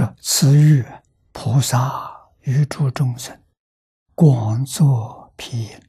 [0.00, 0.82] 说此欲
[1.30, 3.38] 菩萨与诸众生
[4.14, 5.82] 广作庇荫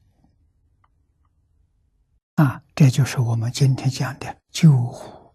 [2.35, 5.33] 啊，这就是我们今天讲的救护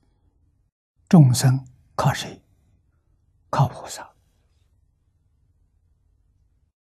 [1.08, 2.42] 众生，靠谁？
[3.48, 4.14] 靠菩萨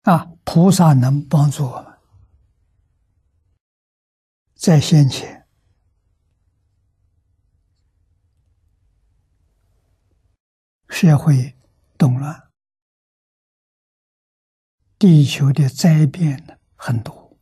[0.02, 0.30] 啊！
[0.44, 1.98] 菩萨能帮助我们，
[4.54, 5.46] 在先前
[10.90, 11.56] 社会
[11.98, 12.50] 动乱，
[14.98, 17.36] 地球的灾变呢很多，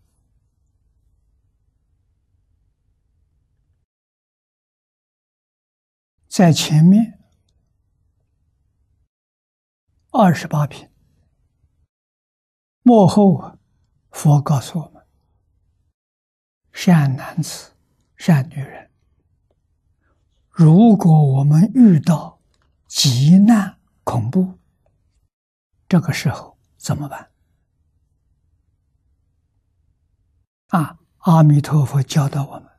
[6.27, 7.23] 在前面
[10.11, 10.89] 二十八品，
[12.81, 13.59] 幕后
[14.11, 15.07] 佛告诉我们：
[16.73, 17.77] 善男子、
[18.17, 18.91] 善女人，
[20.49, 22.35] 如果我们遇到。
[22.89, 23.76] 极难
[24.07, 24.57] 恐怖，
[25.89, 27.29] 这个时候怎么办？
[30.69, 31.01] 啊！
[31.19, 32.71] 阿弥陀佛教导我们：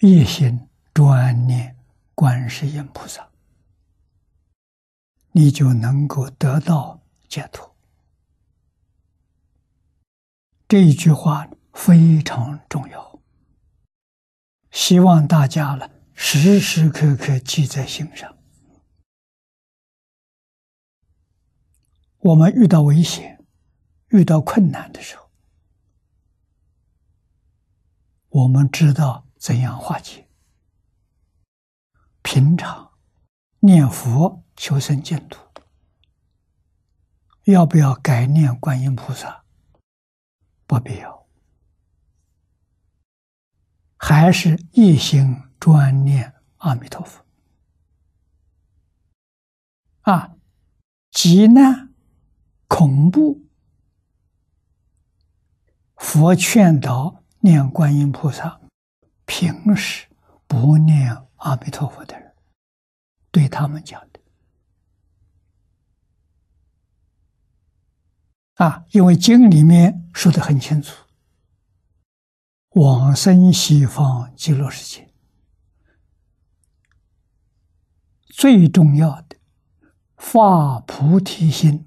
[0.00, 1.76] 一心专念
[2.16, 3.30] 观世音菩萨，
[5.30, 7.76] 你就能够得到解脱。
[10.66, 13.20] 这一句话非常重要，
[14.72, 15.93] 希望大家了。
[16.14, 18.38] 时时刻刻记在心上。
[22.18, 23.44] 我们遇到危险、
[24.08, 25.30] 遇到困难的时候，
[28.28, 30.28] 我们知道怎样化解。
[32.22, 32.92] 平常
[33.60, 35.38] 念佛求生净土，
[37.44, 39.44] 要不要改念观音菩萨？
[40.66, 41.26] 不必要，
[43.96, 45.42] 还是一心。
[45.64, 47.24] 专念阿弥陀佛
[50.02, 50.36] 啊！
[51.10, 51.94] 极难
[52.68, 53.46] 恐怖，
[55.96, 58.60] 佛劝导念观音菩萨。
[59.24, 60.06] 平时
[60.46, 62.34] 不念阿弥陀佛的人，
[63.30, 64.20] 对他们讲的
[68.56, 71.06] 啊，因为经里面说的很清楚：
[72.72, 75.13] 往生西方极乐世界。
[78.36, 79.36] 最重要的，
[80.16, 81.86] 发菩提心，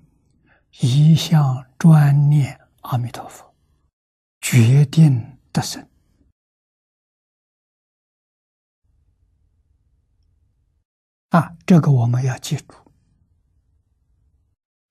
[0.80, 3.54] 一向专念阿弥陀佛，
[4.40, 5.86] 决定得生。
[11.32, 12.74] 啊，这个我们要记住。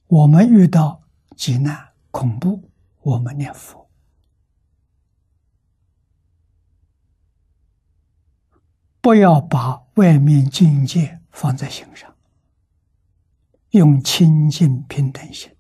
[0.09, 3.91] 我们遇到劫难、恐怖，我们念佛，
[9.01, 11.23] 不要把外面境界。
[11.37, 12.17] 放在心上，
[13.73, 15.55] 用清净平等心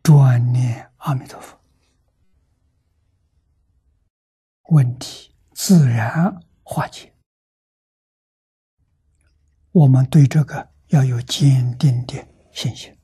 [0.00, 1.58] 专念阿弥陀佛，
[4.68, 7.12] 问题自然化解。
[9.72, 12.95] 我们对这个要有坚定的信心。